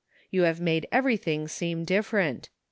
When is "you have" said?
0.31-0.59